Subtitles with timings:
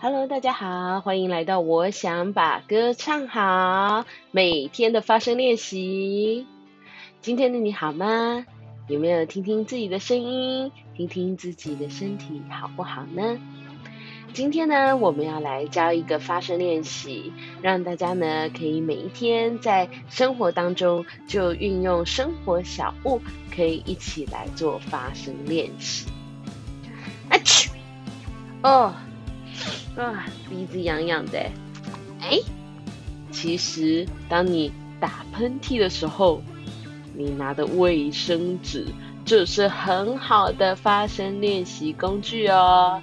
[0.00, 6.46] Hello，大家好，欢迎来到我想把歌唱好每天的发声练习。
[7.20, 8.46] 今天的你好吗？
[8.86, 13.38] 有没有听听自己的声音，听听自己的身体好不好呢？
[14.32, 23.20] 今天呢，我们要来教一个发声练习，让大家呢可以每一天在生活当中就运用生活小物，
[23.52, 26.06] 可以一起来做发声练习。
[27.28, 27.70] 啊去，
[28.62, 28.94] 哦，
[29.98, 31.38] 啊，鼻子痒痒的，
[32.20, 32.38] 哎，
[33.32, 36.40] 其实当你打喷嚏的时候，
[37.16, 38.86] 你拿的卫生纸
[39.24, 43.02] 就是很好的发声练习工具哦。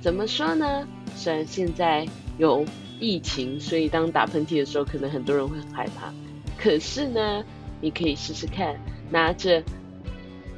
[0.00, 0.86] 怎么说呢？
[1.16, 2.06] 虽然现在
[2.38, 2.64] 有
[3.00, 6.12] 疫情，所以当打喷嚏的时候，可能很多人会很害怕。
[6.56, 7.44] 可是呢，
[7.80, 8.76] 你可以试试看，
[9.10, 9.60] 拿着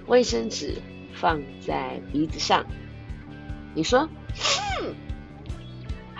[0.07, 0.74] 卫生纸
[1.15, 2.66] 放在鼻子上。
[3.74, 4.07] 你说，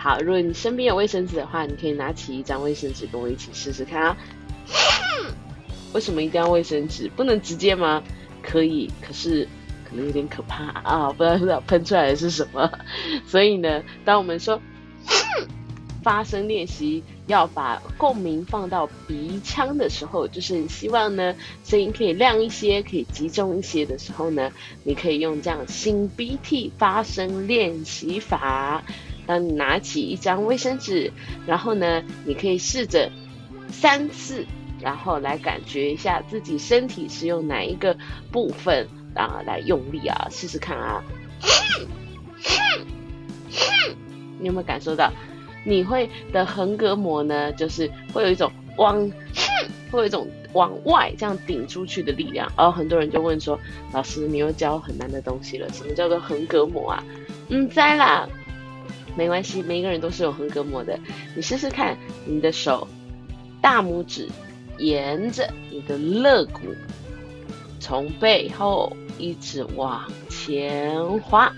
[0.01, 0.19] 好。
[0.21, 4.17] 如果你身边有卫生纸的话，你可以拿起一张卫生纸跟我一起试试看啊。
[5.93, 7.09] 为什么一定要卫生纸？
[7.09, 8.03] 不能直接吗？
[8.43, 9.47] 可以，可是。
[9.83, 12.71] 可能有点可怕啊，不知道不知道喷出来的是什么。
[13.27, 14.63] 所以呢，当我们说
[16.01, 21.35] 发声练习要把共鸣放到鼻腔的时候，就是希望呢
[21.65, 24.53] 声音可以亮一些，可以集中一些的时候呢，
[24.85, 28.85] 你可以用这样擤鼻涕发声练习法。
[29.31, 31.13] 当你拿起一张卫生纸，
[31.47, 33.09] 然后呢，你可以试着
[33.69, 34.45] 三次，
[34.81, 37.97] 然后来感觉一下自己身体是用哪一个
[38.33, 38.89] 部分。
[39.15, 41.03] 啊，来用力啊，试试看啊！
[44.39, 45.13] 你有没有感受到？
[45.65, 49.11] 你会的横膈膜呢，就是会有一种往，
[49.91, 52.51] 会有一种往外这样顶出去的力量。
[52.57, 53.59] 然后很多人就问说
[53.93, 57.05] ：“老师，你又教很难的东西了，什么叫做横膈膜啊？”
[57.51, 58.29] 嗯，在啦，
[59.17, 60.99] 没关系，每一个人都是有横膈膜的。
[61.35, 62.87] 你试试看，你的手
[63.61, 64.29] 大拇指
[64.79, 66.61] 沿着你的肋骨。
[67.81, 71.51] 从背后一直往前滑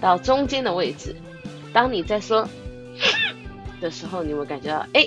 [0.00, 1.14] 到中间的位置。
[1.72, 2.48] 当你在说
[3.80, 5.06] 的时候，你会感觉到，哎，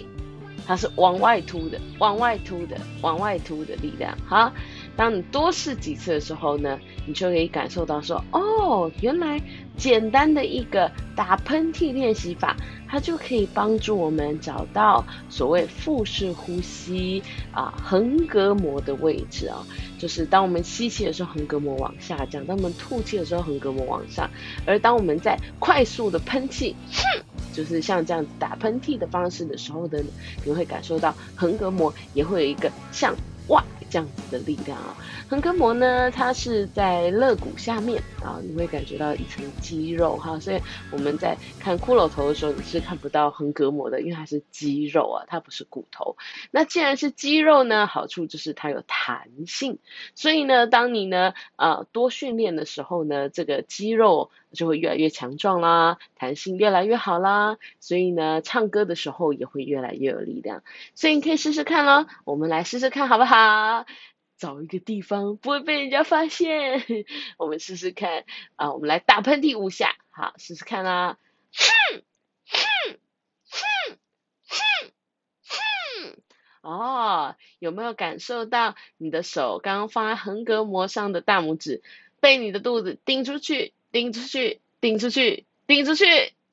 [0.67, 4.15] 它是往外凸的，往外凸的，往外凸的力量。
[4.27, 4.53] 好，
[4.99, 6.77] 当你多试几次的时候呢，
[7.07, 9.41] 你就可以感受到说，哦，原来
[9.77, 12.53] 简单的一个打喷嚏练习法。
[12.91, 17.21] 它就可以帮助我们找到所谓腹式呼吸
[17.53, 19.63] 啊，横膈膜的位置啊，
[19.99, 24.27] 就是当我们吸气的时候，横膈膜往下降；当我们吐气的时候，横膈膜往上。
[24.65, 26.75] 而当我们在快速的喷气，
[27.53, 30.03] 就是像这样子打喷嚏的方式的时候的，
[30.43, 33.15] 你会感受到横膈膜也会有一个向
[33.47, 33.63] 外。
[33.89, 34.95] 这样子的力量啊，
[35.29, 40.61] 横膈膜呢，它是在肋骨下面啊，你会感觉到一层肌肉哈，所以
[40.91, 46.15] 我们在看骷髅头的时候，你是看不到横膈膜的，因为它是肌肉啊，它不是骨头。
[46.51, 49.79] 那既然是肌肉呢，好处就是它有弹性，
[50.15, 60.63] 所以呢，当你呢啊多训练的时候呢，这个肌肉就会越来越强壮啦，弹性越来越好啦，所以呢，唱歌的时候也会越来越有力量。
[60.95, 63.85] 所以你可以试试看咯，我们来试试看好不好？
[64.37, 66.85] 找一个地方不会被人家发现，
[67.35, 68.23] 我们试试看
[68.55, 68.71] 啊！
[68.71, 71.17] 我们来打喷嚏五下，好，试试看啦！
[71.51, 72.03] 哼
[72.47, 72.99] 哼
[73.51, 73.97] 哼
[74.47, 74.91] 哼
[75.49, 76.21] 哼，
[76.61, 81.83] 哦，有没有感受到你的手刚刚放在横膈膜上的大拇指
[82.21, 86.05] 被你的肚子顶出去、顶出去、顶出去、顶出去？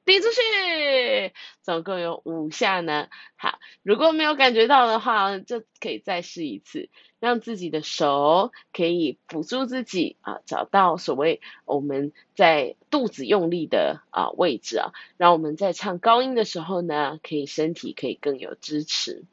[0.06, 1.32] 顶出去，
[1.62, 3.08] 总共有五下呢。
[3.34, 19.24] 好，如果没有感觉到的话，就可以再试一次，让自己的手可以辅助自己啊，找到所谓我们在肚子用力的啊位置啊，让我们在唱高音的时候呢，可以身体可以更有支持。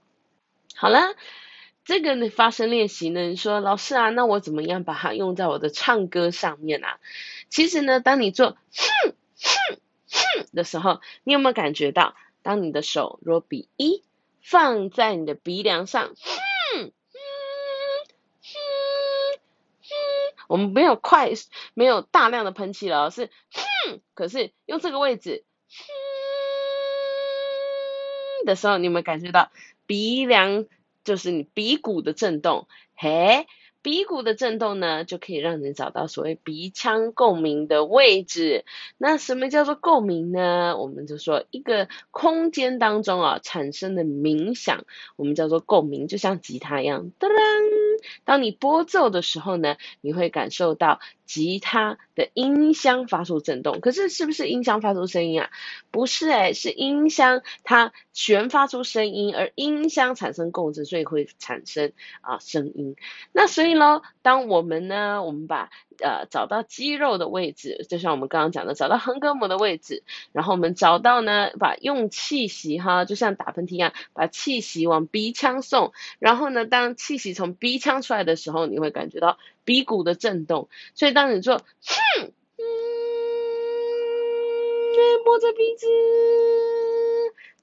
[0.74, 1.14] 好了，
[1.86, 7.00] 这个呢发声练习呢，你说老师啊，那我怎么样把它用在我的唱歌上面啊？
[7.50, 8.58] 其实呢，当你做哼
[9.04, 9.16] 哼
[9.76, 9.84] 哼。
[10.54, 14.04] 的时候，你有没有感觉到，当你的手若比一
[14.42, 16.92] 放在你的鼻梁上，哼哼
[18.42, 18.54] 哼
[19.82, 19.90] 哼，
[20.48, 21.32] 我们没有快，
[21.74, 25.76] 没有大量的喷气了，是哼，可是用这个位置哼
[28.46, 29.52] 的时候，你有没有感觉到
[29.88, 30.68] 鼻梁
[31.04, 32.68] 就是你鼻骨的震动？
[32.96, 33.48] 嘿。
[33.82, 38.64] 鼻骨的震动呢，就可以让你找到所谓鼻腔共鸣的位置。
[38.98, 40.78] 那什么叫做共鸣呢？
[40.78, 44.86] 我们就说一个空间当中啊产生的冥想，
[45.18, 47.34] 我们叫做共鸣，就像吉他一样，噔噔
[48.26, 53.80] 当你拨奏的时候呢，你会感受到吉他的音箱发出震动。
[53.80, 55.50] 可是是不是音箱发出声音啊？
[55.92, 62.96] 不是哎，是音箱它旋发出声音，而音箱产生共振，所以会产生啊声音。
[63.32, 65.70] 那所以呢，当我们呢，我们把
[66.04, 70.04] 呃找到肌肉的位置，就像我们刚刚讲的，找到横膈膜的位置，
[70.34, 80.68] 然后我们找到呢，把用气息哈，就像打喷嚏一样，把气息往鼻腔送，然后呢，当气息从鼻腔出来的时候，你会感觉到鼻骨的震动。
[80.94, 81.64] 所以当你做，哼，
[82.26, 82.64] 嗯，
[85.26, 85.88] 摸着鼻子，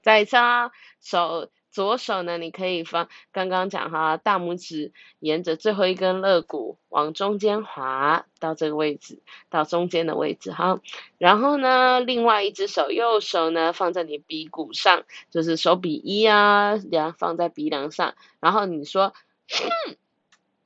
[0.01, 1.47] 再一次啊手。
[1.71, 10.81] 左手呢，你可以放刚刚讲哈，大拇指沿着最后一根肋骨往中间滑到这个位置，到中间的位置哈。
[11.17, 18.15] 然后呢，另外一只手右手呢放在你鼻骨上，就是手比一啊，两放在鼻梁上。
[18.41, 19.13] 然后你说，
[19.49, 19.69] 哼，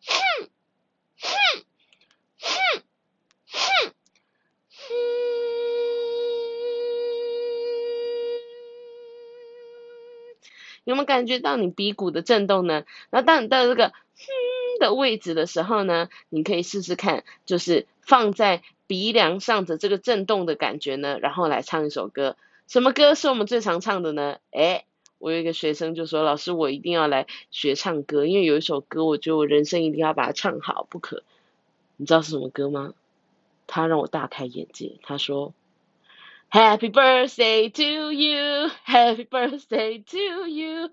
[0.07, 0.49] 哼，
[10.85, 12.85] 有没有感觉到你鼻骨的震动呢？
[13.09, 13.95] 然后当你到这个哼
[14.79, 22.37] 的位置的时候呢，你可以试试看，就是放在鼻梁上的这个震动的感觉呢，然后来唱一首歌。
[22.67, 24.37] 什么歌是我们最常唱的呢？
[24.51, 24.85] 诶，
[25.17, 31.23] 我有一个学生就说：“老师，我一定要来学唱歌，因为有一首歌，我觉得我人生一定要把它唱好不可。”
[31.97, 32.93] 你知道是什么歌吗？
[33.67, 34.93] 他让我大开眼界。
[35.01, 35.53] 他说。
[36.49, 40.89] Happy birthday to you, Happy birthday to you。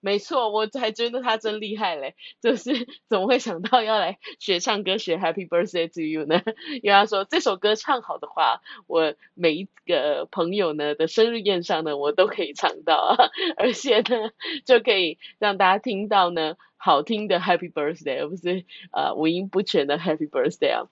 [0.00, 6.40] 没错，我还觉得他真厉害嘞，就是 怎么会想到要来学唱歌学 Happy birthday to you 呢？
[6.82, 13.16] 因为他说这首歌唱好的话，我每一个朋友呢的生日宴上呢，我都可以唱到，
[13.58, 14.30] 而且呢
[14.64, 20.86] 就可以让大家听到呢好听的 Happy birthday，而不是呃五音不全的 Happy birthday 啊。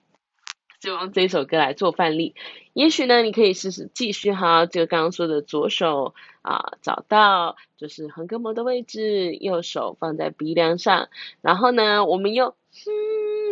[0.81, 2.35] 就用这首歌来做范例，
[2.73, 11.09] 也许呢，你可以试试继续哈，就刚刚说的左手啊，找到就是横膈膜的位置，右手放在鼻梁上，
[11.41, 12.55] 然后呢，我们又哼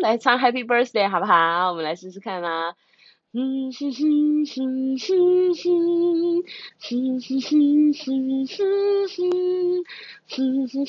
[0.00, 1.70] 来唱 Happy Birthday 好不好？
[1.70, 2.76] 我们来试试看啦。
[3.32, 6.42] 嗯哼哼哼哼哼，
[6.80, 8.46] 哼哼哼哼哼
[9.08, 9.84] 哼，
[10.28, 10.86] 哼哼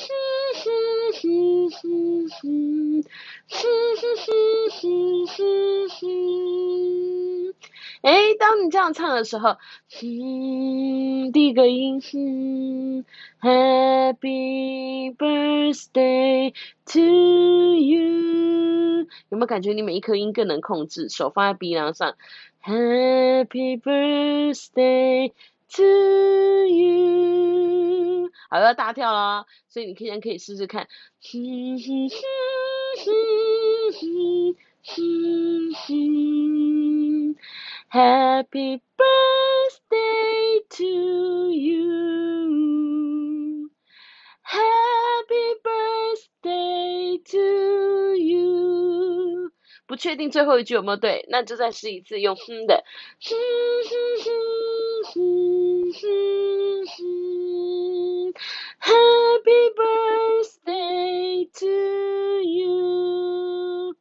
[1.21, 3.03] 哼哼哼哼哼，
[3.49, 3.57] 哼
[3.97, 4.29] 哼哼
[4.69, 7.53] 哼哼哼。
[8.01, 9.57] 哎，当你这样唱的时候，
[9.89, 13.03] 哼，第一个音哼
[13.41, 16.53] ，Happy Birthday
[16.85, 16.99] to
[17.75, 21.09] you，有没有感觉你每一颗音更能控制？
[21.09, 22.15] 手放在鼻梁上
[22.63, 25.31] ，Happy Birthday
[25.69, 25.83] to
[26.67, 30.87] you，好要大跳了，所以你现在可以试试看，
[31.21, 32.15] 哼哼哼
[33.03, 37.35] 哼哼哼哼。
[37.89, 41.87] Happy birthday to you.
[44.43, 49.51] Happy birthday to you.
[49.85, 52.83] 不确定最后一句有没有对，那就再试一次用哼的。
[53.21, 53.35] 哼
[53.85, 53.91] 哼
[54.23, 54.31] 哼
[55.13, 58.33] 哼哼哼。
[58.79, 63.95] Happy birthday to you.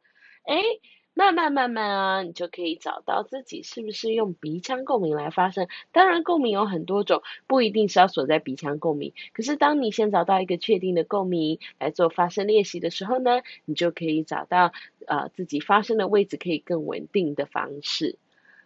[0.45, 0.79] 哎。
[1.17, 5.67] 慢慢慢慢啊，你就可以找到自己是不是用鼻腔共鸣来发声。
[5.91, 9.13] 当然，共鸣有很多种，不一定是要锁在鼻腔共鸣。
[9.33, 14.73] 可是，当你先找到一个确定的共鸣来做发声练习的时候呢，你就可以找到
[15.07, 18.19] 呃自己发声的位置可以更稳定的方式。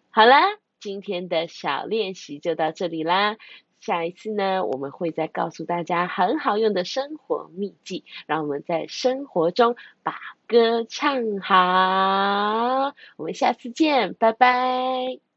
[0.09, 0.41] 好啦，
[0.81, 3.37] 今天的小练习就到这里啦。
[3.79, 12.93] 下一次呢，我们会再告诉大家很好用的生活秘籍，让我们在生活中把歌唱好。
[13.17, 15.30] 我们下次见，拜拜。